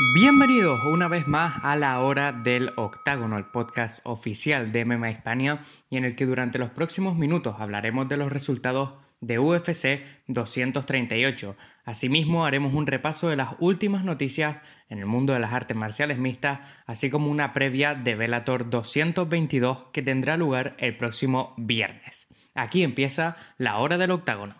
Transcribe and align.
Bienvenidos 0.00 0.84
una 0.84 1.08
vez 1.08 1.26
más 1.26 1.58
a 1.64 1.74
la 1.74 1.98
hora 1.98 2.30
del 2.30 2.72
octágono, 2.76 3.36
el 3.36 3.46
podcast 3.46 3.98
oficial 4.04 4.70
de 4.70 4.84
MMA 4.84 5.10
España 5.10 5.60
y 5.90 5.96
en 5.96 6.04
el 6.04 6.14
que 6.14 6.24
durante 6.24 6.60
los 6.60 6.70
próximos 6.70 7.16
minutos 7.16 7.56
hablaremos 7.58 8.08
de 8.08 8.16
los 8.16 8.30
resultados 8.30 8.92
de 9.20 9.40
UFC 9.40 10.04
238. 10.28 11.56
Asimismo, 11.84 12.46
haremos 12.46 12.74
un 12.74 12.86
repaso 12.86 13.28
de 13.28 13.34
las 13.34 13.56
últimas 13.58 14.04
noticias 14.04 14.58
en 14.88 15.00
el 15.00 15.06
mundo 15.06 15.32
de 15.32 15.40
las 15.40 15.52
artes 15.52 15.76
marciales 15.76 16.18
mixtas, 16.18 16.60
así 16.86 17.10
como 17.10 17.28
una 17.28 17.52
previa 17.52 17.96
de 17.96 18.14
Bellator 18.14 18.70
222 18.70 19.86
que 19.92 20.02
tendrá 20.02 20.36
lugar 20.36 20.76
el 20.78 20.96
próximo 20.96 21.54
viernes. 21.56 22.28
Aquí 22.54 22.84
empieza 22.84 23.36
la 23.56 23.78
hora 23.78 23.98
del 23.98 24.12
octágono. 24.12 24.54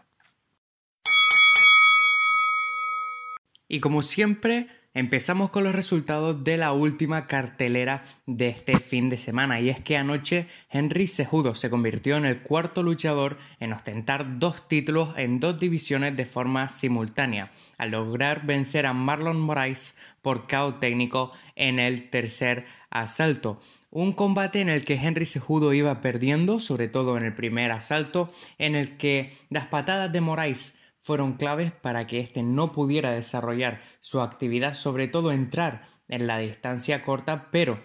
Y 3.69 3.79
como 3.79 4.03
siempre, 4.03 4.67
Empezamos 4.95 5.51
con 5.51 5.65
los 5.65 5.75
resultados 5.75 6.43
de 6.45 6.57
la 6.57 6.73
última 6.73 7.27
cartelera 7.27 8.05
de 8.25 8.49
este 8.49 8.79
fin 8.79 9.11
de 9.11 9.19
semana 9.19 9.61
y 9.61 9.69
es 9.69 9.81
que 9.81 9.99
anoche 9.99 10.47
Henry 10.71 11.09
Sejudo 11.09 11.55
se 11.55 11.69
convirtió 11.69 12.17
en 12.17 12.25
el 12.25 12.41
cuarto 12.41 12.83
luchador 12.83 13.37
en 13.61 13.75
ostentar 13.75 14.39
dos 14.39 14.67
títulos 14.67 15.11
en 15.19 15.41
dos 15.41 15.61
divisiones 15.61 16.17
de 16.17 16.25
forma 16.25 16.71
simultánea, 16.71 17.53
al 17.77 17.91
lograr 17.91 18.47
vencer 18.47 18.87
a 18.87 18.95
Marlon 18.95 19.39
Moraes 19.39 19.95
por 20.23 20.49
KO 20.49 20.77
técnico 20.77 21.33
en 21.55 21.79
el 21.79 22.09
tercer 22.09 22.65
asalto. 22.89 23.61
Un 23.91 24.13
combate 24.13 24.61
en 24.63 24.71
el 24.71 24.85
que 24.85 24.95
Henry 24.95 25.27
Sejudo 25.27 25.75
iba 25.75 26.01
perdiendo, 26.01 26.61
sobre 26.61 26.89
todo 26.89 27.19
en 27.19 27.25
el 27.25 27.35
primer 27.35 27.73
asalto, 27.73 28.33
en 28.59 28.75
el 28.75 28.97
que 28.97 29.37
las 29.51 29.67
patadas 29.67 30.11
de 30.11 30.23
Moraes 30.23 30.78
fueron 31.09 31.39
claves 31.39 31.73
para 31.73 32.07
que 32.07 32.21
éste 32.21 32.43
no 32.43 32.71
pudiera 32.73 33.13
desarrollar 33.13 33.81
su 34.01 34.21
actividad, 34.21 34.75
sobre 34.75 35.09
todo 35.09 35.33
entrar 35.33 35.89
en 36.07 36.27
la 36.27 36.37
distancia 36.37 37.03
corta, 37.03 37.49
pero 37.51 37.83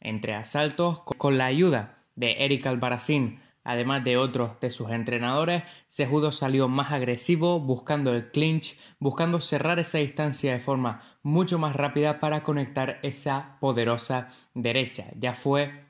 entre 0.00 0.34
asaltos, 0.34 1.00
con 1.00 1.38
la 1.38 1.46
ayuda 1.46 2.04
de 2.14 2.44
Eric 2.44 2.66
Albarracín, 2.66 3.40
además 3.64 4.04
de 4.04 4.18
otros 4.18 4.60
de 4.60 4.70
sus 4.70 4.90
entrenadores, 4.90 5.62
Sejudo 5.88 6.30
salió 6.30 6.68
más 6.68 6.92
agresivo, 6.92 7.58
buscando 7.58 8.12
el 8.12 8.30
clinch, 8.30 8.78
buscando 8.98 9.40
cerrar 9.40 9.78
esa 9.78 9.96
distancia 9.96 10.52
de 10.52 10.60
forma 10.60 11.00
mucho 11.22 11.58
más 11.58 11.74
rápida 11.74 12.20
para 12.20 12.42
conectar 12.42 12.98
esa 13.02 13.56
poderosa 13.60 14.28
derecha. 14.52 15.06
Ya 15.18 15.32
fue 15.32 15.86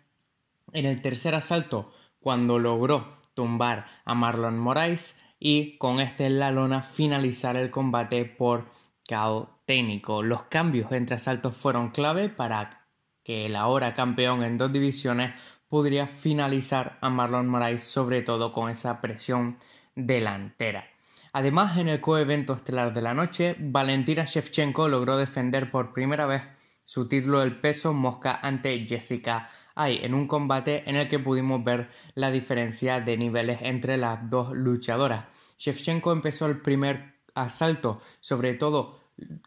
en 0.72 0.86
el 0.86 1.02
tercer 1.02 1.34
asalto 1.34 1.92
cuando 2.20 2.60
logró 2.60 3.20
tumbar 3.34 3.86
a 4.04 4.14
Marlon 4.14 4.60
Moraes 4.60 5.18
y 5.44 5.76
con 5.76 5.98
este 5.98 6.26
en 6.26 6.38
la 6.38 6.52
lona 6.52 6.82
finalizar 6.82 7.56
el 7.56 7.68
combate 7.68 8.24
por 8.24 8.66
KO 9.08 9.50
técnico. 9.64 10.22
Los 10.22 10.44
cambios 10.44 10.92
entre 10.92 11.16
asaltos 11.16 11.56
fueron 11.56 11.90
clave 11.90 12.28
para 12.28 12.86
que 13.24 13.46
el 13.46 13.56
ahora 13.56 13.92
campeón 13.92 14.44
en 14.44 14.56
dos 14.56 14.70
divisiones 14.70 15.32
podría 15.66 16.06
finalizar 16.06 16.96
a 17.00 17.10
Marlon 17.10 17.48
Moraes 17.48 17.82
sobre 17.82 18.22
todo 18.22 18.52
con 18.52 18.70
esa 18.70 19.00
presión 19.00 19.58
delantera. 19.96 20.86
Además, 21.32 21.76
en 21.76 21.88
el 21.88 22.00
coevento 22.00 22.52
estelar 22.52 22.92
de 22.92 23.02
la 23.02 23.12
noche, 23.12 23.56
Valentina 23.58 24.24
Shevchenko 24.24 24.86
logró 24.86 25.16
defender 25.16 25.72
por 25.72 25.92
primera 25.92 26.26
vez 26.26 26.42
su 26.84 27.08
título 27.08 27.40
del 27.40 27.60
peso 27.60 27.92
mosca 27.92 28.38
ante 28.42 28.86
Jessica 28.86 29.48
Ay, 29.74 30.00
en 30.02 30.14
un 30.14 30.26
combate 30.26 30.88
en 30.88 30.96
el 30.96 31.08
que 31.08 31.18
pudimos 31.18 31.64
ver 31.64 31.88
la 32.14 32.30
diferencia 32.30 33.00
de 33.00 33.16
niveles 33.16 33.58
entre 33.62 33.96
las 33.96 34.28
dos 34.28 34.52
luchadoras. 34.52 35.24
Shevchenko 35.58 36.12
empezó 36.12 36.46
el 36.46 36.60
primer 36.60 37.14
asalto, 37.34 38.00
sobre 38.20 38.54
todo 38.54 39.00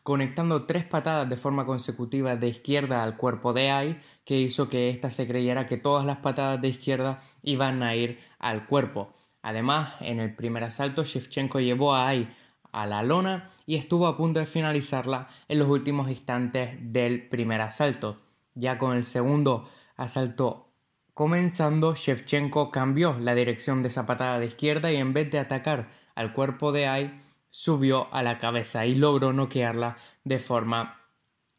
conectando 0.03 0.65
tres 0.65 0.85
patadas 0.85 1.29
de 1.29 1.37
forma 1.37 1.65
consecutiva 1.65 2.35
de 2.35 2.47
izquierda 2.47 3.03
al 3.03 3.17
cuerpo 3.17 3.53
de 3.53 3.71
Ai, 3.71 4.01
que 4.23 4.39
hizo 4.39 4.69
que 4.69 4.89
ésta 4.89 5.09
se 5.09 5.27
creyera 5.27 5.65
que 5.65 5.77
todas 5.77 6.05
las 6.05 6.17
patadas 6.17 6.61
de 6.61 6.69
izquierda 6.69 7.21
iban 7.43 7.83
a 7.83 7.95
ir 7.95 8.19
al 8.39 8.65
cuerpo. 8.65 9.11
Además, 9.41 9.95
en 9.99 10.19
el 10.19 10.35
primer 10.35 10.63
asalto, 10.63 11.03
Shevchenko 11.03 11.59
llevó 11.59 11.93
a 11.93 12.07
Ai 12.07 12.29
a 12.75 12.85
la 12.85 13.03
lona 13.03 13.49
y 13.65 13.75
estuvo 13.75 14.05
a 14.05 14.17
punto 14.17 14.39
de 14.39 14.45
finalizarla 14.45 15.29
en 15.47 15.59
los 15.59 15.69
últimos 15.69 16.09
instantes 16.09 16.77
del 16.79 17.27
primer 17.29 17.61
asalto. 17.61 18.19
Ya 18.53 18.77
con 18.77 18.95
el 18.95 19.05
segundo 19.05 19.67
asalto 19.95 20.65
comenzando, 21.13 21.95
Shevchenko 21.95 22.71
cambió 22.71 23.17
la 23.19 23.33
dirección 23.33 23.81
de 23.81 23.87
esa 23.87 24.05
patada 24.05 24.39
de 24.39 24.47
izquierda 24.47 24.91
y 24.91 24.97
en 24.97 25.13
vez 25.13 25.31
de 25.31 25.39
atacar 25.39 25.89
al 26.13 26.33
cuerpo 26.33 26.73
de 26.73 26.87
Ai, 26.87 27.21
subió 27.49 28.13
a 28.13 28.21
la 28.21 28.37
cabeza 28.37 28.85
y 28.85 28.95
logró 28.95 29.31
noquearla 29.31 29.95
de 30.25 30.39
forma 30.39 30.99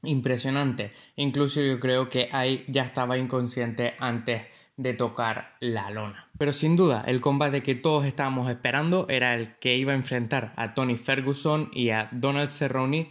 impresionante. 0.02 0.92
Incluso 1.16 1.62
yo 1.62 1.80
creo 1.80 2.10
que 2.10 2.28
Ai 2.32 2.64
ya 2.68 2.84
estaba 2.84 3.16
inconsciente 3.16 3.94
antes 3.98 4.42
de 4.76 4.92
tocar 4.94 5.56
la 5.60 5.90
lona. 5.90 6.28
Pero 6.38 6.52
sin 6.52 6.76
duda, 6.76 7.02
el 7.06 7.20
combate 7.20 7.62
que 7.62 7.74
todos 7.74 8.04
estábamos 8.04 8.50
esperando 8.50 9.06
era 9.08 9.34
el 9.34 9.56
que 9.58 9.76
iba 9.76 9.92
a 9.92 9.96
enfrentar 9.96 10.52
a 10.56 10.74
Tony 10.74 10.96
Ferguson 10.96 11.70
y 11.72 11.90
a 11.90 12.08
Donald 12.12 12.50
Cerrone, 12.50 13.10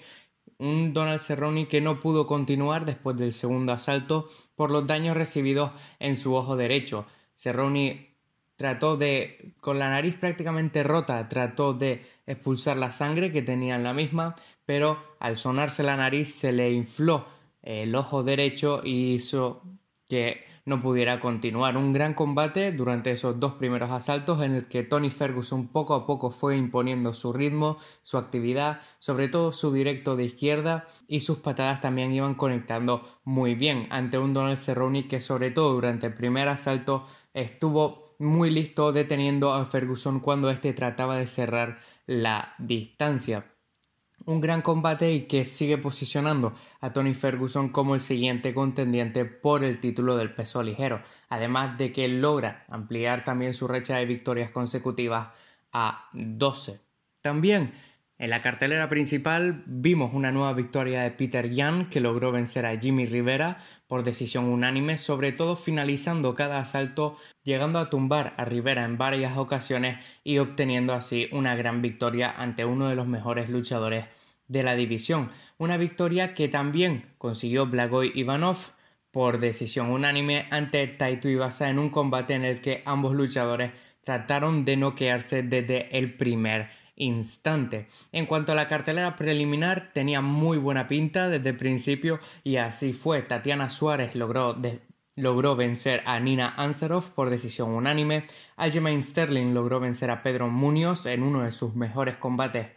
un 0.58 0.94
Donald 0.94 1.20
Cerrone 1.20 1.68
que 1.68 1.82
no 1.82 2.00
pudo 2.00 2.28
continuar 2.28 2.86
después 2.86 3.18
del 3.18 3.34
segundo 3.34 3.72
asalto 3.72 4.30
por 4.56 4.72
los 4.72 4.86
daños 4.86 5.18
recibidos 5.18 5.72
en 6.00 6.16
su 6.16 6.36
ojo 6.36 6.56
derecho. 6.56 7.08
Cerrone 7.34 8.16
trató 8.56 8.96
de, 8.96 9.54
con 9.60 9.80
la 9.80 9.90
nariz 9.90 10.16
prácticamente 10.16 10.84
rota, 10.84 11.28
trató 11.28 11.74
de 11.74 12.06
expulsar 12.26 12.78
la 12.78 12.92
sangre 12.92 13.32
que 13.32 13.42
tenía 13.42 13.76
en 13.76 13.84
la 13.84 13.94
misma, 13.94 14.36
pero 14.66 15.16
al 15.20 15.36
sonarse 15.36 15.84
la 15.84 15.98
nariz 15.98 16.34
se 16.34 16.54
le 16.54 16.72
infló 16.72 17.26
el 17.62 17.96
ojo 17.96 18.24
derecho 18.24 18.82
y 18.84 19.16
hizo 19.16 19.64
que 20.08 20.46
no 20.66 20.82
pudiera 20.82 21.20
continuar. 21.20 21.78
Un 21.78 21.94
gran 21.94 22.14
combate 22.14 22.72
durante 22.72 23.12
esos 23.12 23.40
dos 23.40 23.54
primeros 23.54 23.92
asaltos 23.92 24.42
en 24.42 24.54
el 24.54 24.68
que 24.68 24.84
Tony 24.84 25.10
Ferguson 25.10 25.68
poco 25.68 25.94
a 25.94 26.06
poco 26.06 26.32
fue 26.32 26.58
imponiendo 26.58 27.14
su 27.14 27.32
ritmo, 27.32 27.78
su 28.02 28.18
actividad, 28.18 28.82
sobre 29.00 29.28
todo 29.28 29.54
su 29.54 29.72
directo 29.72 30.16
de 30.16 30.26
izquierda 30.26 30.88
y 31.08 31.22
sus 31.22 31.38
patadas 31.38 31.82
también 31.82 32.14
iban 32.14 32.36
conectando 32.36 33.08
muy 33.24 33.56
bien 33.56 33.88
ante 33.92 34.18
un 34.18 34.34
Donald 34.34 34.58
Cerrone 34.58 35.08
que 35.08 35.22
sobre 35.22 35.52
todo 35.52 35.74
durante 35.74 36.08
el 36.08 36.16
primer 36.16 36.48
asalto 36.48 37.06
estuvo 37.34 38.16
muy 38.18 38.50
listo 38.50 38.92
deteniendo 38.92 39.54
a 39.54 39.66
Ferguson 39.66 40.20
cuando 40.20 40.50
éste 40.50 40.74
trataba 40.74 41.18
de 41.18 41.28
cerrar 41.28 41.80
la 42.08 42.56
distancia 42.58 43.52
un 44.26 44.42
gran 44.42 44.62
combate 44.62 45.12
y 45.12 45.22
que 45.22 45.46
sigue 45.46 45.78
posicionando 45.78 46.54
a 46.82 46.94
Tony 46.94 47.14
Ferguson 47.14 47.70
como 47.70 47.96
el 47.96 48.02
siguiente 48.02 48.54
contendiente 48.54 49.26
por 49.26 49.64
el 49.64 49.80
título 49.80 50.16
del 50.16 50.34
peso 50.34 50.64
ligero, 50.64 51.02
además 51.30 51.78
de 51.78 51.92
que 51.92 52.08
logra 52.08 52.66
ampliar 52.70 53.24
también 53.24 53.54
su 53.54 53.68
recha 53.68 53.98
de 53.98 54.06
victorias 54.06 54.52
consecutivas 54.52 55.30
a 55.72 56.10
12. 56.14 56.80
También 57.22 57.72
en 58.18 58.30
la 58.30 58.42
cartelera 58.42 58.88
principal 58.88 59.64
vimos 59.66 60.14
una 60.14 60.32
nueva 60.32 60.54
victoria 60.54 61.02
de 61.02 61.12
Peter 61.12 61.50
Yan 61.50 61.90
que 61.90 62.00
logró 62.00 62.32
vencer 62.32 62.66
a 62.66 62.80
Jimmy 62.80 63.06
Rivera 63.06 63.58
por 63.88 64.04
decisión 64.04 64.46
unánime, 64.46 64.98
sobre 64.98 65.34
todo 65.34 65.58
finalizando 65.58 66.34
cada 66.34 66.60
asalto, 66.60 67.18
llegando 67.44 67.78
a 67.78 67.90
tumbar 67.90 68.34
a 68.38 68.46
Rivera 68.46 68.86
en 68.86 68.98
varias 68.98 69.38
ocasiones 69.38 70.02
y 70.24 70.38
obteniendo 70.38 70.94
así 70.94 71.28
una 71.34 71.56
gran 71.56 71.82
victoria 71.82 72.32
ante 72.32 72.64
uno 72.64 72.88
de 72.88 72.96
los 72.96 73.06
mejores 73.06 73.50
luchadores 73.50 74.06
de 74.48 74.64
la 74.64 74.76
división. 74.76 75.32
Una 75.58 75.76
victoria 75.76 76.34
que 76.34 76.48
también 76.48 77.14
consiguió 77.18 77.66
Blagoy 77.66 78.14
Ivanov 78.16 78.58
por 79.12 79.40
decisión 79.40 79.92
unánime 79.92 80.48
ante 80.52 80.88
Taito 80.88 81.28
Ibasa 81.28 81.70
en 81.70 81.80
un 81.80 81.90
combate 81.90 82.34
en 82.34 82.46
el 82.46 82.62
que 82.62 82.82
ambos 82.86 83.14
luchadores 83.14 83.72
trataron 84.06 84.64
de 84.64 84.78
noquearse 84.78 85.44
desde 85.44 85.98
el 85.98 86.14
primer 86.14 86.70
instante. 86.96 87.88
En 88.12 88.26
cuanto 88.26 88.52
a 88.52 88.56
la 88.56 88.68
cartelera 88.68 89.16
preliminar, 89.16 89.92
tenía 89.94 90.22
muy 90.22 90.58
buena 90.58 90.88
pinta 90.88 91.30
desde 91.30 91.50
el 91.50 91.58
principio 91.58 92.20
y 92.44 92.58
así 92.58 92.94
fue. 92.94 93.22
Tatiana 93.22 93.70
Suárez 93.70 94.16
logró, 94.16 94.58
logró 95.16 95.56
vencer 95.56 96.02
a 96.06 96.20
Nina 96.20 96.54
Ansaroff 96.58 97.10
por 97.10 97.30
decisión 97.30 97.72
unánime. 97.72 98.26
Aljamain 98.56 99.04
Sterling 99.04 99.54
logró 99.54 99.80
vencer 99.80 100.10
a 100.12 100.24
Pedro 100.24 100.48
Muñoz 100.48 101.06
en 101.06 101.24
uno 101.24 101.44
de 101.44 101.52
sus 101.52 101.76
mejores 101.76 102.18
combates 102.18 102.68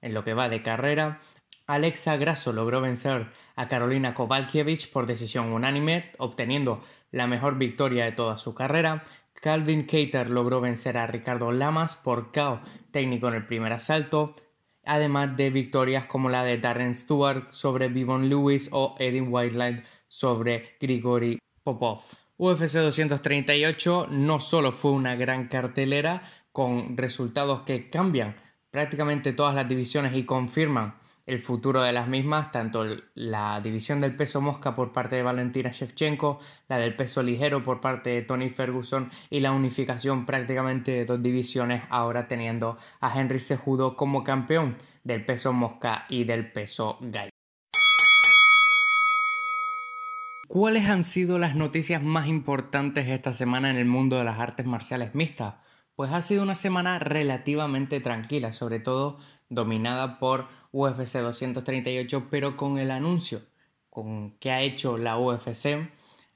en 0.00 0.14
lo 0.14 0.24
que 0.24 0.34
va 0.34 0.48
de 0.48 0.62
carrera. 0.62 1.20
Alexa 1.66 2.16
Grasso 2.16 2.52
logró 2.52 2.80
vencer 2.80 3.32
a 3.56 3.68
Carolina 3.68 4.14
Kovalkiewicz 4.14 4.86
por 4.86 5.06
decisión 5.06 5.52
unánime, 5.52 6.12
obteniendo 6.18 6.80
la 7.10 7.26
mejor 7.26 7.58
victoria 7.58 8.04
de 8.04 8.12
toda 8.12 8.38
su 8.38 8.54
carrera. 8.54 9.02
Calvin 9.40 9.84
Cater 9.84 10.30
logró 10.30 10.60
vencer 10.60 10.98
a 10.98 11.06
Ricardo 11.06 11.52
Lamas 11.52 11.96
por 11.96 12.32
KO 12.32 12.60
técnico 12.90 13.28
en 13.28 13.34
el 13.34 13.46
primer 13.46 13.72
asalto, 13.72 14.34
además 14.84 15.36
de 15.36 15.50
victorias 15.50 16.06
como 16.06 16.28
la 16.28 16.44
de 16.44 16.58
Darren 16.58 16.94
Stewart 16.94 17.52
sobre 17.52 17.88
Vivon 17.88 18.28
Lewis 18.28 18.68
o 18.72 18.94
Edin 18.98 19.28
Whiteland 19.30 19.84
sobre 20.08 20.76
Grigori 20.80 21.38
Popov. 21.62 22.02
UFC 22.38 22.74
238 22.74 24.08
no 24.10 24.40
solo 24.40 24.72
fue 24.72 24.92
una 24.92 25.16
gran 25.16 25.48
cartelera 25.48 26.22
con 26.52 26.96
resultados 26.96 27.62
que 27.62 27.88
cambian 27.88 28.36
prácticamente 28.70 29.32
todas 29.32 29.54
las 29.54 29.68
divisiones 29.68 30.14
y 30.14 30.24
confirman 30.24 30.96
el 31.26 31.40
futuro 31.40 31.82
de 31.82 31.92
las 31.92 32.08
mismas, 32.08 32.52
tanto 32.52 32.84
la 33.14 33.60
división 33.60 34.00
del 34.00 34.14
peso 34.14 34.40
mosca 34.40 34.74
por 34.74 34.92
parte 34.92 35.16
de 35.16 35.22
Valentina 35.22 35.70
Shevchenko, 35.72 36.38
la 36.68 36.78
del 36.78 36.94
peso 36.94 37.22
ligero 37.22 37.62
por 37.62 37.80
parte 37.80 38.10
de 38.10 38.22
Tony 38.22 38.48
Ferguson 38.48 39.10
y 39.28 39.40
la 39.40 39.52
unificación 39.52 40.24
prácticamente 40.24 40.92
de 40.92 41.04
dos 41.04 41.22
divisiones, 41.22 41.82
ahora 41.90 42.28
teniendo 42.28 42.78
a 43.00 43.18
Henry 43.18 43.40
Sejudo 43.40 43.96
como 43.96 44.22
campeón 44.22 44.76
del 45.02 45.24
peso 45.24 45.52
mosca 45.52 46.06
y 46.08 46.24
del 46.24 46.52
peso 46.52 46.98
gallo. 47.00 47.30
¿Cuáles 50.48 50.86
han 50.86 51.02
sido 51.02 51.38
las 51.38 51.56
noticias 51.56 52.04
más 52.04 52.28
importantes 52.28 53.08
esta 53.08 53.32
semana 53.32 53.68
en 53.68 53.78
el 53.78 53.84
mundo 53.84 54.16
de 54.16 54.24
las 54.24 54.38
artes 54.38 54.64
marciales 54.64 55.12
mixtas? 55.12 55.54
Pues 55.96 56.12
ha 56.12 56.20
sido 56.20 56.42
una 56.42 56.56
semana 56.56 56.98
relativamente 56.98 58.00
tranquila, 58.00 58.52
sobre 58.52 58.80
todo 58.80 59.18
dominada 59.48 60.18
por 60.18 60.46
UFC 60.70 61.20
238, 61.20 62.28
pero 62.30 62.56
con 62.56 62.78
el 62.78 62.90
anuncio 62.90 63.40
con 63.88 64.32
que 64.32 64.50
ha 64.50 64.60
hecho 64.60 64.98
la 64.98 65.18
UFC 65.18 65.90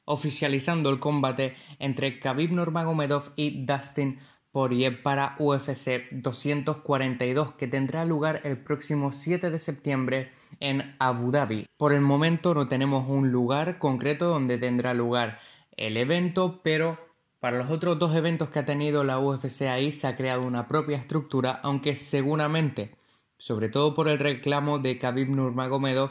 oficializando 0.06 0.88
el 0.88 0.98
combate 0.98 1.54
entre 1.78 2.18
Khabib 2.18 2.52
Nurmagomedov 2.52 3.32
y 3.36 3.66
Dustin 3.66 4.18
Poirier 4.50 5.02
para 5.02 5.36
UFC 5.38 6.10
242 6.10 7.52
que 7.52 7.68
tendrá 7.68 8.06
lugar 8.06 8.40
el 8.44 8.56
próximo 8.56 9.12
7 9.12 9.50
de 9.50 9.58
septiembre 9.58 10.32
en 10.58 10.96
Abu 10.98 11.30
Dhabi. 11.30 11.66
Por 11.76 11.92
el 11.92 12.00
momento 12.00 12.54
no 12.54 12.66
tenemos 12.66 13.10
un 13.10 13.30
lugar 13.30 13.78
concreto 13.78 14.26
donde 14.26 14.56
tendrá 14.56 14.94
lugar 14.94 15.38
el 15.76 15.98
evento, 15.98 16.62
pero 16.64 17.09
para 17.40 17.58
los 17.58 17.70
otros 17.70 17.98
dos 17.98 18.14
eventos 18.14 18.50
que 18.50 18.58
ha 18.58 18.64
tenido 18.66 19.02
la 19.02 19.18
UFC 19.18 19.62
ahí 19.62 19.92
se 19.92 20.06
ha 20.06 20.14
creado 20.14 20.42
una 20.42 20.68
propia 20.68 20.98
estructura, 20.98 21.58
aunque 21.62 21.96
seguramente, 21.96 22.94
sobre 23.38 23.70
todo 23.70 23.94
por 23.94 24.08
el 24.08 24.18
reclamo 24.18 24.78
de 24.78 24.98
Khabib 24.98 25.30
Nurmagomedov, 25.30 26.10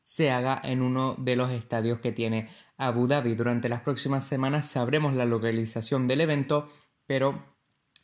se 0.00 0.30
haga 0.30 0.58
en 0.64 0.80
uno 0.80 1.14
de 1.18 1.36
los 1.36 1.50
estadios 1.50 2.00
que 2.00 2.12
tiene 2.12 2.48
Abu 2.78 3.06
Dhabi. 3.06 3.34
Durante 3.34 3.68
las 3.68 3.82
próximas 3.82 4.26
semanas 4.26 4.70
sabremos 4.70 5.12
la 5.12 5.26
localización 5.26 6.08
del 6.08 6.22
evento, 6.22 6.66
pero 7.06 7.44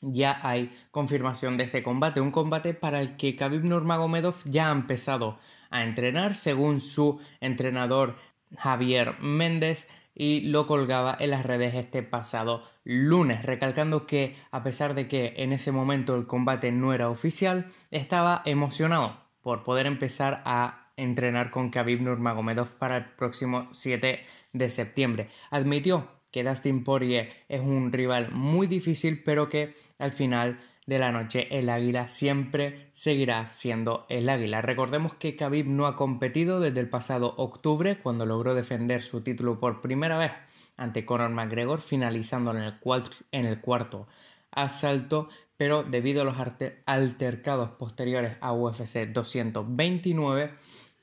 ya 0.02 0.38
hay 0.42 0.70
confirmación 0.90 1.56
de 1.56 1.64
este 1.64 1.82
combate, 1.82 2.20
un 2.20 2.30
combate 2.30 2.74
para 2.74 3.00
el 3.00 3.16
que 3.16 3.34
Khabib 3.36 3.64
Nurmagomedov 3.64 4.36
ya 4.44 4.68
ha 4.68 4.72
empezado 4.72 5.38
a 5.70 5.82
entrenar 5.82 6.34
según 6.34 6.82
su 6.82 7.18
entrenador 7.40 8.14
Javier 8.58 9.18
Méndez 9.20 9.88
y 10.16 10.40
lo 10.40 10.66
colgaba 10.66 11.14
en 11.20 11.30
las 11.30 11.44
redes 11.44 11.74
este 11.74 12.02
pasado 12.02 12.62
lunes, 12.84 13.44
recalcando 13.44 14.06
que 14.06 14.34
a 14.50 14.62
pesar 14.62 14.94
de 14.94 15.06
que 15.06 15.34
en 15.36 15.52
ese 15.52 15.70
momento 15.70 16.16
el 16.16 16.26
combate 16.26 16.72
no 16.72 16.94
era 16.94 17.10
oficial, 17.10 17.66
estaba 17.90 18.42
emocionado 18.46 19.20
por 19.42 19.62
poder 19.62 19.86
empezar 19.86 20.42
a 20.46 20.90
entrenar 20.96 21.50
con 21.50 21.70
Khabib 21.70 22.00
Nurmagomedov 22.00 22.78
para 22.78 22.96
el 22.96 23.04
próximo 23.04 23.68
7 23.70 24.24
de 24.54 24.68
septiembre. 24.70 25.28
Admitió 25.50 26.08
que 26.30 26.42
Dustin 26.42 26.82
Poirier 26.82 27.30
es 27.48 27.60
un 27.60 27.92
rival 27.92 28.30
muy 28.32 28.66
difícil, 28.66 29.22
pero 29.22 29.48
que 29.50 29.74
al 29.98 30.12
final 30.12 30.58
de 30.86 31.00
la 31.00 31.10
noche 31.10 31.48
el 31.58 31.68
águila 31.68 32.08
siempre 32.08 32.88
seguirá 32.92 33.48
siendo 33.48 34.06
el 34.08 34.28
águila. 34.28 34.62
Recordemos 34.62 35.14
que 35.14 35.36
Khabib 35.36 35.66
no 35.66 35.86
ha 35.86 35.96
competido 35.96 36.60
desde 36.60 36.80
el 36.80 36.88
pasado 36.88 37.34
octubre 37.36 37.98
cuando 37.98 38.24
logró 38.24 38.54
defender 38.54 39.02
su 39.02 39.22
título 39.22 39.58
por 39.58 39.80
primera 39.80 40.16
vez 40.16 40.32
ante 40.76 41.04
Conor 41.04 41.30
McGregor 41.30 41.80
finalizando 41.80 42.52
en 42.52 43.44
el, 43.46 43.60
cuarto 43.60 44.06
asalto, 44.52 45.28
pero 45.56 45.82
debido 45.82 46.22
a 46.22 46.24
los 46.24 46.36
altercados 46.86 47.70
posteriores 47.70 48.36
a 48.40 48.52
UFC 48.52 49.08
229, 49.08 50.52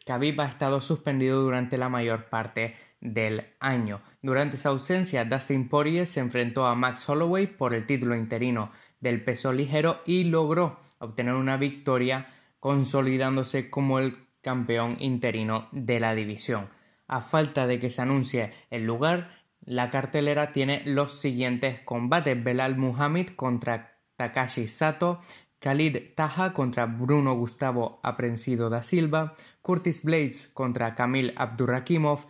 Khabib 0.05 0.41
ha 0.41 0.45
estado 0.45 0.79
suspendido 0.81 1.41
durante 1.41 1.77
la 1.77 1.89
mayor 1.89 2.29
parte 2.29 2.75
del 3.03 3.53
año. 3.59 4.01
Durante 4.21 4.55
esa 4.55 4.69
ausencia, 4.69 5.25
Dustin 5.25 5.67
Poirier 5.67 6.07
se 6.07 6.21
enfrentó 6.21 6.65
a 6.65 6.73
Max 6.73 7.07
Holloway 7.07 7.47
por 7.47 7.73
el 7.73 7.85
título 7.85 8.15
interino 8.15 8.71
del 9.01 9.21
peso 9.23 9.51
ligero 9.51 10.01
y 10.05 10.23
logró 10.23 10.79
obtener 10.99 11.33
una 11.33 11.57
victoria 11.57 12.27
consolidándose 12.61 13.69
como 13.69 13.99
el 13.99 14.25
campeón 14.41 14.95
interino 14.99 15.67
de 15.73 15.99
la 15.99 16.15
división. 16.15 16.69
A 17.07 17.19
falta 17.19 17.67
de 17.67 17.77
que 17.77 17.89
se 17.89 18.01
anuncie 18.01 18.53
el 18.69 18.85
lugar, 18.85 19.29
la 19.65 19.89
cartelera 19.89 20.53
tiene 20.53 20.81
los 20.85 21.11
siguientes 21.11 21.81
combates: 21.81 22.41
Belal 22.41 22.77
Muhammad 22.77 23.27
contra 23.35 23.99
Takashi 24.15 24.67
Sato, 24.67 25.19
Khalid 25.59 26.13
Taha 26.15 26.53
contra 26.53 26.85
Bruno 26.85 27.35
Gustavo 27.35 27.99
Aprensido 28.01 28.69
da 28.69 28.81
Silva, 28.81 29.35
Curtis 29.61 30.03
Blades 30.03 30.47
contra 30.47 30.95
Kamil 30.95 31.33
Abdurrakimov 31.35 32.27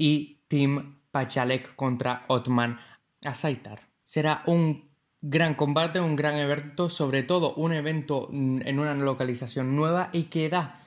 y 0.00 0.40
Tim 0.48 0.96
Pachalek 1.10 1.76
contra 1.76 2.24
Otman 2.28 2.78
Asaitar. 3.22 3.80
Será 4.02 4.42
un 4.46 4.88
gran 5.20 5.54
combate, 5.54 6.00
un 6.00 6.16
gran 6.16 6.36
evento, 6.36 6.88
sobre 6.88 7.22
todo 7.22 7.52
un 7.54 7.74
evento 7.74 8.30
en 8.32 8.78
una 8.78 8.94
localización 8.94 9.76
nueva 9.76 10.08
y 10.14 10.24
que 10.24 10.48
da 10.48 10.80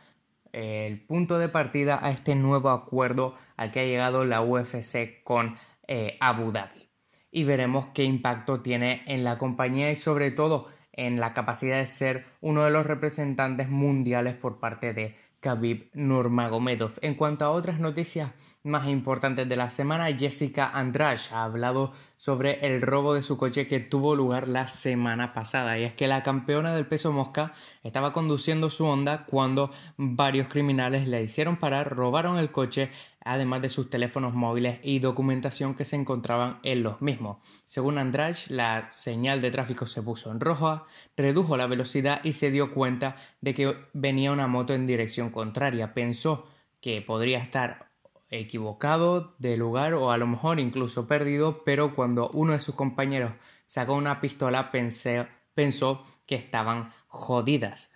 eh, 0.51 0.87
el 0.87 0.99
punto 1.05 1.37
de 1.37 1.47
partida 1.47 1.99
a 2.01 2.09
este 2.09 2.33
nuevo 2.33 2.71
acuerdo 2.71 3.35
al 3.55 3.71
que 3.71 3.81
ha 3.81 3.85
llegado 3.85 4.25
la 4.25 4.41
UFC 4.41 5.23
con 5.23 5.57
eh, 5.87 6.17
Abu 6.19 6.51
Dhabi. 6.51 6.89
Y 7.29 7.43
veremos 7.43 7.89
qué 7.93 8.05
impacto 8.05 8.61
tiene 8.61 9.03
en 9.05 9.23
la 9.23 9.37
compañía 9.37 9.91
y 9.91 9.95
sobre 9.95 10.31
todo 10.31 10.65
en 10.91 11.19
la 11.19 11.35
capacidad 11.35 11.77
de 11.77 11.85
ser 11.85 12.25
uno 12.41 12.63
de 12.63 12.71
los 12.71 12.87
representantes 12.87 13.69
mundiales 13.69 14.33
por 14.33 14.59
parte 14.59 14.91
de 14.93 15.15
Khabib 15.39 15.89
Nurmagomedov. 15.93 16.93
En 17.01 17.13
cuanto 17.13 17.45
a 17.45 17.51
otras 17.51 17.79
noticias 17.79 18.31
más 18.63 18.87
importantes 18.87 19.47
de 19.49 19.57
la 19.57 19.69
semana, 19.69 20.05
Jessica 20.17 20.69
Andrade 20.73 21.19
ha 21.31 21.43
hablado 21.43 21.91
sobre 22.15 22.65
el 22.65 22.81
robo 22.81 23.13
de 23.13 23.21
su 23.21 23.35
coche 23.37 23.67
que 23.67 23.81
tuvo 23.81 24.15
lugar 24.15 24.47
la 24.47 24.69
semana 24.69 25.33
pasada. 25.33 25.77
Y 25.77 25.83
es 25.83 25.93
que 25.93 26.07
la 26.07 26.23
campeona 26.23 26.73
del 26.73 26.85
peso 26.85 27.11
mosca 27.11 27.53
estaba 27.83 28.13
conduciendo 28.13 28.69
su 28.69 28.85
Honda 28.85 29.25
cuando 29.25 29.71
varios 29.97 30.47
criminales 30.47 31.07
le 31.07 31.21
hicieron 31.21 31.57
parar, 31.57 31.93
robaron 31.93 32.37
el 32.37 32.51
coche 32.51 32.89
además 33.25 33.61
de 33.61 33.69
sus 33.69 33.89
teléfonos 33.89 34.33
móviles 34.33 34.79
y 34.81 34.99
documentación 34.99 35.75
que 35.75 35.85
se 35.85 35.97
encontraban 35.97 36.59
en 36.63 36.83
los 36.83 37.01
mismos. 37.01 37.37
Según 37.65 37.97
Andrade, 37.97 38.35
la 38.47 38.89
señal 38.93 39.41
de 39.41 39.51
tráfico 39.51 39.87
se 39.87 40.01
puso 40.01 40.31
en 40.31 40.39
rojo, 40.39 40.85
redujo 41.17 41.57
la 41.57 41.67
velocidad 41.67 42.21
y 42.23 42.33
se 42.33 42.51
dio 42.51 42.73
cuenta 42.73 43.17
de 43.41 43.53
que 43.53 43.77
venía 43.93 44.31
una 44.31 44.47
moto 44.47 44.73
en 44.73 44.87
dirección 44.87 45.31
contraria. 45.31 45.93
Pensó 45.93 46.47
que 46.79 47.01
podría 47.01 47.39
estar 47.39 47.92
equivocado 48.39 49.35
de 49.39 49.57
lugar 49.57 49.93
o 49.93 50.11
a 50.11 50.17
lo 50.17 50.27
mejor 50.27 50.59
incluso 50.59 51.07
perdido, 51.07 51.63
pero 51.63 51.95
cuando 51.95 52.29
uno 52.33 52.53
de 52.53 52.59
sus 52.59 52.75
compañeros 52.75 53.33
sacó 53.65 53.93
una 53.93 54.19
pistola 54.21 54.71
pensó 54.71 56.03
que 56.25 56.35
estaban 56.35 56.89
jodidas. 57.07 57.93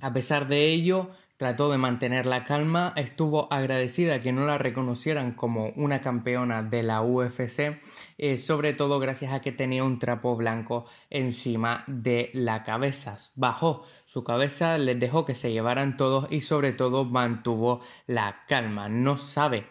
A 0.00 0.12
pesar 0.12 0.46
de 0.48 0.68
ello, 0.68 1.10
Trató 1.36 1.70
de 1.70 1.76
mantener 1.76 2.24
la 2.24 2.44
calma, 2.44 2.94
estuvo 2.96 3.52
agradecida 3.52 4.22
que 4.22 4.32
no 4.32 4.46
la 4.46 4.56
reconocieran 4.56 5.32
como 5.32 5.68
una 5.76 6.00
campeona 6.00 6.62
de 6.62 6.82
la 6.82 7.02
UFC, 7.02 7.78
eh, 8.16 8.38
sobre 8.38 8.72
todo 8.72 8.98
gracias 9.00 9.34
a 9.34 9.42
que 9.42 9.52
tenía 9.52 9.84
un 9.84 9.98
trapo 9.98 10.34
blanco 10.34 10.86
encima 11.10 11.84
de 11.88 12.30
la 12.32 12.62
cabeza. 12.62 13.18
Bajó 13.34 13.84
su 14.06 14.24
cabeza, 14.24 14.78
les 14.78 14.98
dejó 14.98 15.26
que 15.26 15.34
se 15.34 15.52
llevaran 15.52 15.98
todos 15.98 16.26
y 16.30 16.40
sobre 16.40 16.72
todo 16.72 17.04
mantuvo 17.04 17.80
la 18.06 18.44
calma. 18.48 18.88
No 18.88 19.18
sabe 19.18 19.66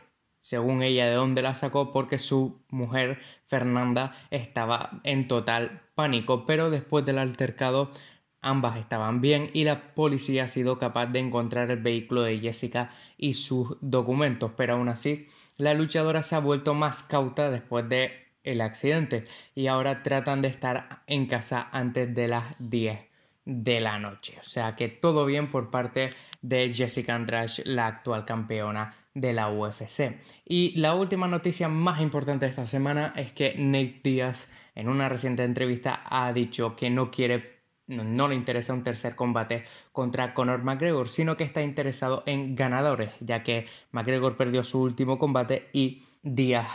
según 0.45 0.83
ella, 0.83 1.07
de 1.07 1.15
dónde 1.15 1.41
la 1.41 1.55
sacó 1.55 1.91
porque 1.91 2.19
su 2.19 2.61
mujer 2.69 3.17
Fernanda 3.47 4.13
estaba 4.29 5.01
en 5.03 5.27
total 5.27 5.81
pánico, 5.95 6.45
pero 6.45 6.69
después 6.69 7.03
del 7.03 7.17
altercado 7.17 7.89
Ambas 8.47 8.77
estaban 8.77 9.21
bien 9.21 9.49
y 9.53 9.63
la 9.63 9.95
policía 9.95 10.43
ha 10.43 10.47
sido 10.47 10.77
capaz 10.77 11.07
de 11.07 11.17
encontrar 11.17 11.71
el 11.71 11.81
vehículo 11.81 12.21
de 12.21 12.37
Jessica 12.37 12.91
y 13.17 13.33
sus 13.33 13.75
documentos, 13.81 14.51
pero 14.55 14.73
aún 14.73 14.87
así 14.87 15.25
la 15.57 15.73
luchadora 15.73 16.21
se 16.21 16.35
ha 16.35 16.39
vuelto 16.39 16.75
más 16.75 17.01
cauta 17.01 17.49
después 17.49 17.89
de 17.89 18.27
el 18.43 18.61
accidente 18.61 19.25
y 19.55 19.65
ahora 19.65 20.03
tratan 20.03 20.43
de 20.43 20.49
estar 20.49 21.01
en 21.07 21.25
casa 21.25 21.69
antes 21.71 22.13
de 22.13 22.27
las 22.27 22.53
10 22.59 22.99
de 23.45 23.79
la 23.79 23.97
noche. 23.97 24.37
O 24.39 24.43
sea 24.43 24.75
que 24.75 24.89
todo 24.89 25.25
bien 25.25 25.49
por 25.49 25.71
parte 25.71 26.11
de 26.43 26.71
Jessica 26.71 27.15
Andrade, 27.15 27.63
la 27.63 27.87
actual 27.87 28.25
campeona 28.25 28.93
de 29.15 29.33
la 29.33 29.49
UFC. 29.49 30.19
Y 30.45 30.77
la 30.77 30.93
última 30.93 31.27
noticia 31.27 31.67
más 31.67 31.99
importante 31.99 32.45
de 32.45 32.51
esta 32.51 32.67
semana 32.67 33.11
es 33.15 33.31
que 33.31 33.55
Nate 33.57 34.01
Diaz 34.03 34.51
en 34.75 34.87
una 34.87 35.09
reciente 35.09 35.43
entrevista 35.43 36.03
ha 36.05 36.31
dicho 36.31 36.75
que 36.75 36.91
no 36.91 37.09
quiere 37.09 37.54
no, 37.87 38.27
le 38.27 38.35
interesa 38.35 38.73
un 38.73 38.83
tercer 38.83 39.15
combate 39.15 39.63
contra 39.91 40.33
Conor 40.33 40.63
McGregor, 40.63 41.09
sino 41.09 41.37
que 41.37 41.43
está 41.43 41.61
interesado 41.61 42.23
en 42.25 42.55
ganadores, 42.55 43.11
ya 43.19 43.43
que 43.43 43.67
McGregor 43.91 44.37
perdió 44.37 44.63
su 44.63 44.81
último 44.81 45.19
combate 45.19 45.69
y 45.73 46.01
Díaz 46.23 46.67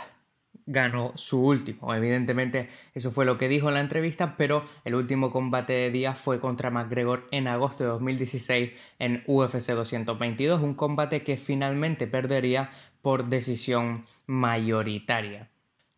ganó 0.65 1.11
su 1.15 1.45
último. 1.45 1.93
Evidentemente, 1.93 2.67
eso 2.93 3.11
fue 3.11 3.25
lo 3.25 3.37
que 3.37 3.49
dijo 3.49 3.67
en 3.67 3.73
la 3.73 3.79
entrevista, 3.81 4.37
pero 4.37 4.63
el 4.85 4.95
último 4.95 5.31
combate 5.31 5.73
de 5.73 5.91
día 5.91 6.15
fue 6.15 6.39
contra 6.39 6.71
McGregor 6.71 7.27
en 7.31 7.47
agosto 7.47 7.83
de 7.83 7.89
2016 7.89 8.71
en 8.99 9.23
UFC 9.27 9.71
222, 9.71 10.61
un 10.61 10.75
combate 10.75 11.23
que 11.23 11.37
finalmente 11.37 12.07
perdería 12.07 12.69
por 13.01 13.25
decisión 13.25 14.05
mayoritaria. 14.27 15.49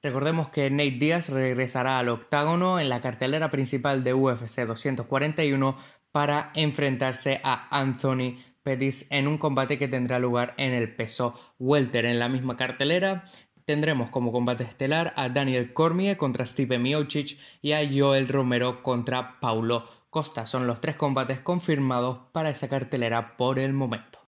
Recordemos 0.03 0.49
que 0.49 0.69
Nate 0.69 0.97
Diaz 0.99 1.29
regresará 1.29 1.97
al 1.97 2.09
octágono 2.09 2.77
en 2.77 2.89
la 2.89 2.99
cartelera 2.99 3.49
principal 3.49 4.03
de 4.03 4.13
UFC 4.13 4.65
241 4.67 5.77
para 6.11 6.51
enfrentarse 6.55 7.39
a 7.41 7.69
Anthony 7.71 8.35
Pettis 8.63 9.07
en 9.11 9.29
un 9.29 9.37
combate 9.37 9.77
que 9.77 9.87
tendrá 9.87 10.19
lugar 10.19 10.55
en 10.57 10.73
el 10.73 10.93
peso 10.93 11.39
welter. 11.57 12.05
En 12.05 12.19
la 12.19 12.27
misma 12.27 12.57
cartelera 12.57 13.23
tendremos 13.63 14.09
como 14.09 14.33
combate 14.33 14.65
estelar 14.65 15.13
a 15.15 15.29
Daniel 15.29 15.71
Cormier 15.71 16.17
contra 16.17 16.45
Stipe 16.45 16.79
Miocic 16.79 17.39
y 17.61 17.71
a 17.71 17.89
Joel 17.89 18.27
Romero 18.27 18.83
contra 18.83 19.39
Paulo 19.39 19.85
Costa. 20.09 20.45
Son 20.45 20.67
los 20.67 20.81
tres 20.81 20.97
combates 20.97 21.39
confirmados 21.39 22.19
para 22.33 22.49
esa 22.49 22.67
cartelera 22.67 23.37
por 23.37 23.57
el 23.57 23.71
momento. 23.71 24.22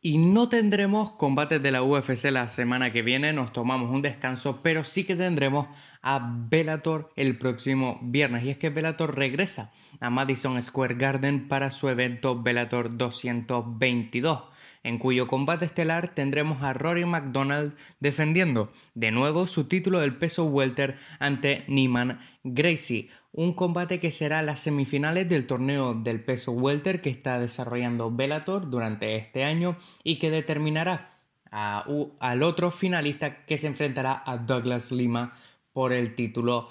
Y 0.00 0.18
no 0.18 0.48
tendremos 0.48 1.12
combates 1.12 1.62
de 1.62 1.72
la 1.72 1.82
UFC 1.82 2.26
la 2.30 2.48
semana 2.48 2.92
que 2.92 3.02
viene, 3.02 3.32
nos 3.32 3.52
tomamos 3.52 3.90
un 3.90 4.02
descanso, 4.02 4.60
pero 4.62 4.84
sí 4.84 5.04
que 5.04 5.16
tendremos 5.16 5.68
a 6.02 6.20
Bellator 6.48 7.10
el 7.16 7.38
próximo 7.38 7.98
viernes. 8.02 8.44
Y 8.44 8.50
es 8.50 8.58
que 8.58 8.70
Bellator 8.70 9.16
regresa 9.16 9.72
a 10.00 10.10
Madison 10.10 10.62
Square 10.62 10.94
Garden 10.94 11.48
para 11.48 11.70
su 11.70 11.88
evento 11.88 12.40
Bellator 12.40 12.96
222 12.96 14.44
en 14.86 14.98
cuyo 14.98 15.26
combate 15.26 15.64
estelar 15.64 16.14
tendremos 16.14 16.62
a 16.62 16.72
Rory 16.72 17.04
McDonald 17.04 17.74
defendiendo 17.98 18.70
de 18.94 19.10
nuevo 19.10 19.48
su 19.48 19.64
título 19.64 19.98
del 19.98 20.14
peso 20.14 20.44
welter 20.44 20.96
ante 21.18 21.64
Niman 21.66 22.20
Gracie, 22.44 23.08
un 23.32 23.52
combate 23.52 23.98
que 23.98 24.12
será 24.12 24.42
las 24.42 24.60
semifinales 24.60 25.28
del 25.28 25.48
torneo 25.48 25.94
del 25.94 26.22
peso 26.22 26.52
welter 26.52 27.02
que 27.02 27.10
está 27.10 27.40
desarrollando 27.40 28.14
Bellator 28.14 28.70
durante 28.70 29.16
este 29.16 29.42
año 29.42 29.76
y 30.04 30.20
que 30.20 30.30
determinará 30.30 31.18
al 31.50 32.42
otro 32.44 32.70
finalista 32.70 33.44
que 33.44 33.58
se 33.58 33.66
enfrentará 33.66 34.22
a 34.24 34.38
Douglas 34.38 34.92
Lima 34.92 35.32
por 35.72 35.92
el 35.92 36.14
título 36.14 36.70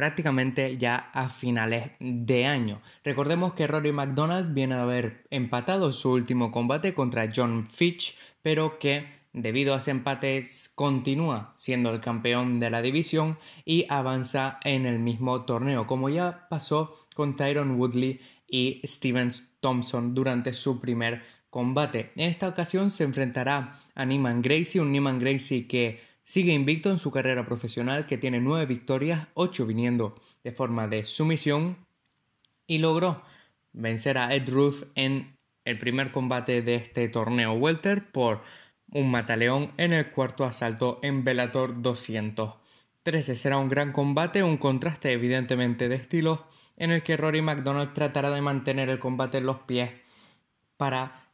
prácticamente 0.00 0.78
ya 0.78 1.10
a 1.12 1.28
finales 1.28 1.90
de 2.00 2.46
año. 2.46 2.80
Recordemos 3.04 3.52
que 3.52 3.66
Rory 3.66 3.92
McDonald 3.92 4.54
viene 4.54 4.76
a 4.76 4.82
haber 4.84 5.26
empatado 5.28 5.92
su 5.92 6.12
último 6.12 6.50
combate 6.50 6.94
contra 6.94 7.30
John 7.36 7.66
Fitch, 7.66 8.16
pero 8.40 8.78
que 8.78 9.04
debido 9.34 9.74
a 9.74 9.76
ese 9.76 9.90
empate 9.90 10.42
continúa 10.74 11.52
siendo 11.56 11.90
el 11.90 12.00
campeón 12.00 12.60
de 12.60 12.70
la 12.70 12.80
división 12.80 13.36
y 13.66 13.84
avanza 13.90 14.58
en 14.64 14.86
el 14.86 15.00
mismo 15.00 15.44
torneo, 15.44 15.86
como 15.86 16.08
ya 16.08 16.46
pasó 16.48 16.96
con 17.14 17.36
Tyron 17.36 17.78
Woodley 17.78 18.20
y 18.48 18.80
Steven 18.84 19.32
Thompson 19.60 20.14
durante 20.14 20.54
su 20.54 20.80
primer 20.80 21.20
combate. 21.50 22.10
En 22.16 22.30
esta 22.30 22.48
ocasión 22.48 22.90
se 22.90 23.04
enfrentará 23.04 23.78
a 23.94 24.06
Neiman 24.06 24.40
Gracie, 24.40 24.80
un 24.80 24.92
Neiman 24.92 25.18
Gracie 25.18 25.66
que 25.66 26.00
Sigue 26.30 26.52
invicto 26.52 26.92
en 26.92 27.00
su 27.00 27.10
carrera 27.10 27.44
profesional 27.44 28.06
que 28.06 28.16
tiene 28.16 28.38
nueve 28.38 28.64
victorias, 28.64 29.26
ocho 29.34 29.66
viniendo 29.66 30.14
de 30.44 30.52
forma 30.52 30.86
de 30.86 31.04
sumisión 31.04 31.76
y 32.68 32.78
logró 32.78 33.20
vencer 33.72 34.16
a 34.16 34.32
Ed 34.32 34.48
Ruth 34.48 34.84
en 34.94 35.36
el 35.64 35.76
primer 35.76 36.12
combate 36.12 36.62
de 36.62 36.76
este 36.76 37.08
torneo 37.08 37.54
welter 37.54 38.12
por 38.12 38.42
un 38.92 39.10
mataleón 39.10 39.72
en 39.76 39.92
el 39.92 40.12
cuarto 40.12 40.44
asalto 40.44 41.00
en 41.02 41.24
Bellator 41.24 41.82
213. 41.82 43.34
Será 43.34 43.58
un 43.58 43.68
gran 43.68 43.90
combate, 43.90 44.44
un 44.44 44.56
contraste 44.56 45.10
evidentemente 45.10 45.88
de 45.88 45.96
estilos 45.96 46.44
en 46.76 46.92
el 46.92 47.02
que 47.02 47.16
Rory 47.16 47.42
McDonald 47.42 47.92
tratará 47.92 48.30
de 48.30 48.40
mantener 48.40 48.88
el 48.88 49.00
combate 49.00 49.38
en 49.38 49.46
los 49.46 49.58
pies 49.62 49.90
para 50.76 51.24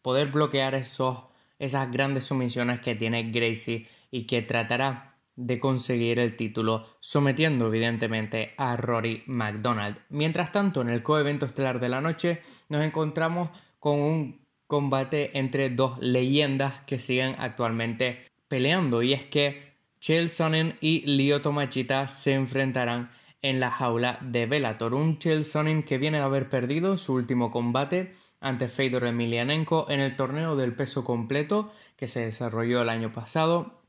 poder 0.00 0.28
bloquear 0.28 0.74
esos, 0.76 1.24
esas 1.58 1.92
grandes 1.92 2.24
sumisiones 2.24 2.80
que 2.80 2.94
tiene 2.94 3.30
Gracie 3.30 3.86
y 4.10 4.26
que 4.26 4.42
tratará 4.42 5.16
de 5.36 5.60
conseguir 5.60 6.18
el 6.18 6.36
título, 6.36 6.86
sometiendo 7.00 7.66
evidentemente 7.66 8.54
a 8.56 8.76
Rory 8.76 9.22
McDonald. 9.26 9.98
Mientras 10.08 10.50
tanto, 10.50 10.80
en 10.80 10.88
el 10.88 11.02
coevento 11.02 11.46
estelar 11.46 11.78
de 11.78 11.90
la 11.90 12.00
noche 12.00 12.40
nos 12.68 12.82
encontramos 12.82 13.50
con 13.78 14.00
un 14.00 14.40
combate 14.66 15.38
entre 15.38 15.70
dos 15.70 15.98
leyendas 16.00 16.80
que 16.86 16.98
siguen 16.98 17.36
actualmente 17.38 18.30
peleando 18.48 19.02
y 19.02 19.12
es 19.12 19.24
que 19.24 19.74
Chael 20.00 20.30
Sonnen 20.30 20.76
y 20.80 21.02
Lyoto 21.06 21.52
Machita 21.52 22.08
se 22.08 22.32
enfrentarán 22.32 23.10
en 23.42 23.60
la 23.60 23.70
jaula 23.70 24.18
de 24.22 24.46
Bellator. 24.46 24.94
Un 24.94 25.18
Chael 25.18 25.44
Sonnen 25.44 25.82
que 25.82 25.98
viene 25.98 26.18
de 26.18 26.24
haber 26.24 26.48
perdido 26.48 26.98
su 26.98 27.14
último 27.14 27.50
combate 27.50 28.12
ante 28.40 28.68
Fedor 28.68 29.04
Emelianenko 29.04 29.86
en 29.88 30.00
el 30.00 30.16
torneo 30.16 30.56
del 30.56 30.74
peso 30.74 31.04
completo 31.04 31.72
que 31.96 32.08
se 32.08 32.20
desarrolló 32.20 32.82
el 32.82 32.88
año 32.88 33.12
pasado 33.12 33.82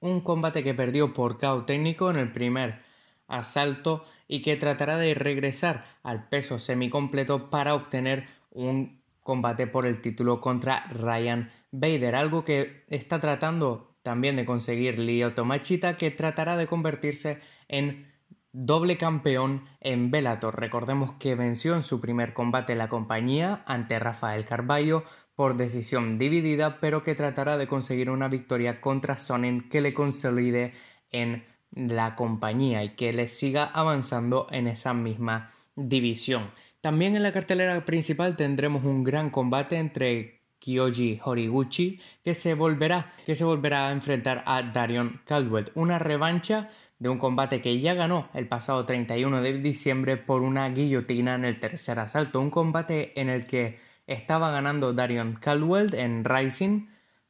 un 0.00 0.20
combate 0.20 0.64
que 0.64 0.74
perdió 0.74 1.12
por 1.12 1.38
KO 1.38 1.64
técnico 1.64 2.10
en 2.10 2.16
el 2.16 2.32
primer 2.32 2.80
asalto 3.28 4.04
y 4.26 4.42
que 4.42 4.56
tratará 4.56 4.96
de 4.96 5.14
regresar 5.14 5.84
al 6.02 6.28
peso 6.28 6.58
semicompleto 6.58 7.50
para 7.50 7.74
obtener 7.74 8.26
un 8.50 9.00
combate 9.22 9.66
por 9.66 9.86
el 9.86 10.00
título 10.00 10.40
contra 10.40 10.86
Ryan 10.88 11.50
Bader, 11.70 12.16
algo 12.16 12.44
que 12.44 12.84
está 12.88 13.20
tratando 13.20 13.94
también 14.02 14.36
de 14.36 14.44
conseguir 14.44 14.98
Lyoto 14.98 15.44
Machita, 15.44 15.96
que 15.96 16.10
tratará 16.10 16.56
de 16.56 16.66
convertirse 16.66 17.40
en 17.68 18.10
doble 18.52 18.96
campeón 18.96 19.64
en 19.80 20.10
Bellator. 20.10 20.58
Recordemos 20.58 21.12
que 21.14 21.34
venció 21.34 21.76
en 21.76 21.82
su 21.82 22.00
primer 22.00 22.32
combate 22.32 22.74
la 22.74 22.88
compañía 22.88 23.62
ante 23.66 23.98
Rafael 23.98 24.44
Carballo 24.44 25.04
por 25.40 25.56
decisión 25.56 26.18
dividida, 26.18 26.80
pero 26.80 27.02
que 27.02 27.14
tratará 27.14 27.56
de 27.56 27.66
conseguir 27.66 28.10
una 28.10 28.28
victoria 28.28 28.82
contra 28.82 29.16
Sonnen 29.16 29.70
que 29.70 29.80
le 29.80 29.94
consolide 29.94 30.74
en 31.12 31.46
la 31.72 32.14
compañía 32.14 32.84
y 32.84 32.90
que 32.90 33.14
le 33.14 33.26
siga 33.26 33.64
avanzando 33.64 34.46
en 34.50 34.66
esa 34.66 34.92
misma 34.92 35.50
división. 35.74 36.50
También 36.82 37.16
en 37.16 37.22
la 37.22 37.32
cartelera 37.32 37.82
principal 37.86 38.36
tendremos 38.36 38.84
un 38.84 39.02
gran 39.02 39.30
combate 39.30 39.78
entre 39.78 40.42
Kyoji 40.58 41.20
Horiguchi 41.24 41.98
que 42.22 42.34
se 42.34 42.52
volverá, 42.52 43.10
que 43.24 43.34
se 43.34 43.44
volverá 43.44 43.88
a 43.88 43.92
enfrentar 43.92 44.44
a 44.44 44.62
Darion 44.62 45.22
Caldwell, 45.24 45.72
una 45.74 45.98
revancha 45.98 46.68
de 46.98 47.08
un 47.08 47.16
combate 47.16 47.62
que 47.62 47.80
ya 47.80 47.94
ganó 47.94 48.28
el 48.34 48.46
pasado 48.46 48.84
31 48.84 49.40
de 49.40 49.58
diciembre 49.60 50.18
por 50.18 50.42
una 50.42 50.68
guillotina 50.68 51.34
en 51.34 51.46
el 51.46 51.58
tercer 51.60 51.98
asalto, 51.98 52.42
un 52.42 52.50
combate 52.50 53.18
en 53.18 53.30
el 53.30 53.46
que 53.46 53.78
estaba 54.10 54.50
ganando 54.50 54.92
Darion 54.92 55.34
Caldwell 55.34 55.94
en 55.94 56.24
Rising, 56.24 56.88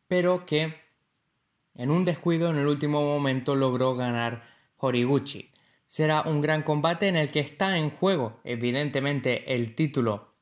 pero 0.08 0.46
que 0.46 0.74
en 1.74 1.90
un 1.90 2.04
descuido 2.04 2.50
en 2.50 2.56
el 2.56 2.66
último 2.66 3.02
momento 3.02 3.54
logró 3.54 3.94
ganar 3.94 4.42
Horiguchi. 4.78 5.52
Será 5.86 6.22
un 6.22 6.40
gran 6.40 6.62
combate 6.62 7.08
en 7.08 7.16
el 7.16 7.30
que 7.30 7.40
está 7.40 7.76
en 7.78 7.90
juego, 7.90 8.40
evidentemente, 8.44 9.54
el 9.54 9.74
título 9.74 10.34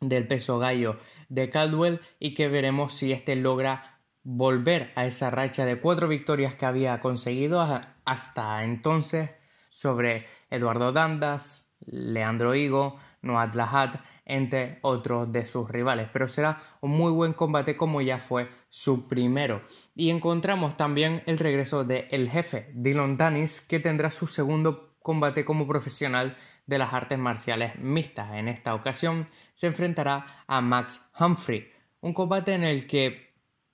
del 0.00 0.26
peso 0.26 0.58
gallo 0.58 0.98
de 1.28 1.48
Caldwell 1.48 2.00
y 2.18 2.34
que 2.34 2.48
veremos 2.48 2.94
si 2.94 3.12
este 3.12 3.34
logra 3.34 4.00
volver 4.22 4.92
a 4.96 5.06
esa 5.06 5.30
racha 5.30 5.64
de 5.64 5.80
cuatro 5.80 6.08
victorias 6.08 6.54
que 6.54 6.66
había 6.66 7.00
conseguido 7.00 7.62
hasta 8.04 8.64
entonces 8.64 9.30
sobre 9.70 10.26
Eduardo 10.50 10.92
Dandas, 10.92 11.70
Leandro 11.86 12.54
Higo, 12.54 12.98
Noad 13.22 13.54
Lahat, 13.54 13.96
entre 14.24 14.78
otros 14.82 15.30
de 15.32 15.46
sus 15.46 15.68
rivales. 15.70 16.08
Pero 16.12 16.28
será 16.28 16.58
un 16.80 16.90
muy 16.90 17.12
buen 17.12 17.32
combate 17.32 17.76
como 17.76 18.00
ya 18.00 18.18
fue 18.18 18.48
su 18.68 19.08
primero. 19.08 19.62
Y 19.94 20.10
encontramos 20.10 20.76
también 20.76 21.22
el 21.26 21.38
regreso 21.38 21.84
de 21.84 22.08
el 22.10 22.30
jefe, 22.30 22.70
Dylan 22.74 23.16
Danis, 23.16 23.60
que 23.60 23.80
tendrá 23.80 24.10
su 24.10 24.26
segundo 24.26 24.96
combate 25.00 25.44
como 25.44 25.66
profesional 25.66 26.36
de 26.66 26.78
las 26.78 26.92
artes 26.92 27.18
marciales 27.18 27.78
mixtas. 27.78 28.34
En 28.34 28.48
esta 28.48 28.74
ocasión 28.74 29.26
se 29.54 29.68
enfrentará 29.68 30.44
a 30.46 30.60
Max 30.60 31.10
Humphrey, 31.18 31.66
un 32.00 32.12
combate 32.12 32.54
en 32.54 32.64
el 32.64 32.86
que 32.86 33.28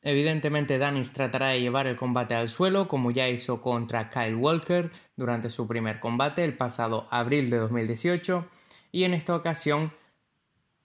Evidentemente 0.04 0.76
Danis 0.76 1.14
tratará 1.14 1.48
de 1.48 1.62
llevar 1.62 1.86
el 1.86 1.96
combate 1.96 2.34
al 2.34 2.50
suelo 2.50 2.88
como 2.88 3.10
ya 3.10 3.26
hizo 3.30 3.62
contra 3.62 4.10
Kyle 4.10 4.34
Walker 4.34 4.90
durante 5.16 5.48
su 5.48 5.66
primer 5.66 5.98
combate 5.98 6.44
el 6.44 6.58
pasado 6.58 7.06
abril 7.10 7.48
de 7.48 7.56
2018 7.56 8.46
y 8.94 9.02
en 9.02 9.12
esta 9.12 9.34
ocasión 9.34 9.92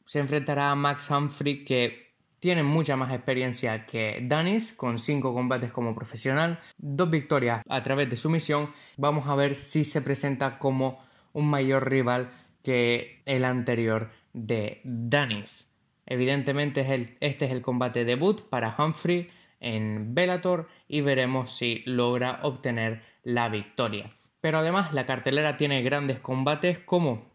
se 0.07 0.17
enfrentará 0.17 0.71
a 0.71 0.75
Max 0.75 1.11
Humphrey 1.11 1.63
que 1.63 2.15
tiene 2.39 2.63
mucha 2.63 2.95
más 2.95 3.13
experiencia 3.13 3.85
que 3.85 4.19
Danis 4.23 4.73
con 4.73 4.97
cinco 4.97 5.31
combates 5.31 5.71
como 5.71 5.93
profesional, 5.93 6.59
dos 6.79 7.11
victorias 7.11 7.61
a 7.69 7.83
través 7.83 8.09
de 8.09 8.17
su 8.17 8.31
misión. 8.31 8.73
Vamos 8.97 9.27
a 9.27 9.35
ver 9.35 9.57
si 9.57 9.83
se 9.83 10.01
presenta 10.01 10.57
como 10.57 10.97
un 11.33 11.51
mayor 11.51 11.87
rival 11.87 12.31
que 12.63 13.21
el 13.27 13.45
anterior 13.45 14.09
de 14.33 14.81
Danis. 14.83 15.71
Evidentemente 16.07 16.81
este 17.19 17.45
es 17.45 17.51
el 17.51 17.61
combate 17.61 18.05
debut 18.05 18.41
para 18.49 18.75
Humphrey 18.75 19.29
en 19.59 20.15
Bellator 20.15 20.67
y 20.87 21.01
veremos 21.01 21.55
si 21.55 21.83
logra 21.85 22.39
obtener 22.41 23.03
la 23.21 23.49
victoria. 23.49 24.09
Pero 24.41 24.57
además 24.57 24.93
la 24.93 25.05
cartelera 25.05 25.57
tiene 25.57 25.83
grandes 25.83 26.19
combates 26.19 26.79
como 26.79 27.28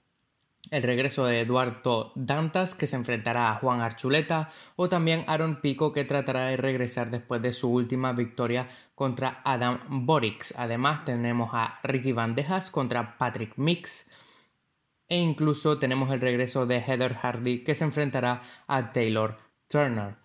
el 0.70 0.82
regreso 0.82 1.26
de 1.26 1.40
Eduardo 1.40 2.12
Dantas 2.14 2.74
que 2.74 2.86
se 2.86 2.96
enfrentará 2.96 3.50
a 3.50 3.56
Juan 3.56 3.80
Archuleta 3.80 4.50
o 4.76 4.88
también 4.88 5.24
Aaron 5.26 5.60
Pico 5.60 5.92
que 5.92 6.04
tratará 6.04 6.46
de 6.46 6.56
regresar 6.56 7.10
después 7.10 7.42
de 7.42 7.52
su 7.52 7.70
última 7.70 8.12
victoria 8.12 8.68
contra 8.94 9.40
Adam 9.44 9.80
Borix. 9.88 10.54
Además 10.56 11.04
tenemos 11.04 11.50
a 11.52 11.80
Ricky 11.82 12.12
Bandejas 12.12 12.70
contra 12.70 13.18
Patrick 13.18 13.54
Mix 13.56 14.10
e 15.08 15.16
incluso 15.16 15.78
tenemos 15.78 16.10
el 16.10 16.20
regreso 16.20 16.66
de 16.66 16.78
Heather 16.78 17.14
Hardy 17.14 17.62
que 17.62 17.74
se 17.74 17.84
enfrentará 17.84 18.42
a 18.66 18.92
Taylor 18.92 19.38
Turner. 19.68 20.16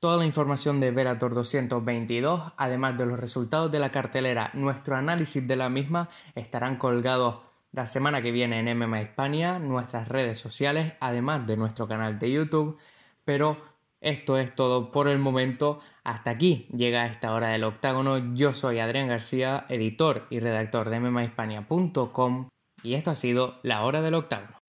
Toda 0.00 0.18
la 0.18 0.26
información 0.26 0.80
de 0.80 0.90
Verator 0.90 1.34
222, 1.34 2.52
además 2.58 2.98
de 2.98 3.06
los 3.06 3.18
resultados 3.18 3.72
de 3.72 3.78
la 3.78 3.90
cartelera, 3.90 4.50
nuestro 4.52 4.96
análisis 4.96 5.48
de 5.48 5.56
la 5.56 5.70
misma, 5.70 6.10
estarán 6.34 6.76
colgados 6.76 7.53
la 7.74 7.88
semana 7.88 8.22
que 8.22 8.30
viene 8.30 8.60
en 8.60 8.78
MMA 8.78 9.00
España, 9.00 9.58
nuestras 9.58 10.08
redes 10.08 10.38
sociales, 10.38 10.92
además 11.00 11.46
de 11.46 11.56
nuestro 11.56 11.88
canal 11.88 12.20
de 12.20 12.30
YouTube. 12.30 12.78
Pero 13.24 13.58
esto 14.00 14.38
es 14.38 14.54
todo 14.54 14.92
por 14.92 15.08
el 15.08 15.18
momento. 15.18 15.80
Hasta 16.04 16.30
aquí 16.30 16.68
llega 16.72 17.06
esta 17.06 17.34
hora 17.34 17.48
del 17.48 17.64
octágono. 17.64 18.34
Yo 18.34 18.54
soy 18.54 18.78
Adrián 18.78 19.08
García, 19.08 19.66
editor 19.68 20.26
y 20.30 20.38
redactor 20.38 20.88
de 20.88 21.00
MMAhispania.com 21.00 22.48
y 22.84 22.94
esto 22.94 23.10
ha 23.10 23.16
sido 23.16 23.58
la 23.62 23.84
hora 23.84 24.02
del 24.02 24.14
octágono. 24.14 24.63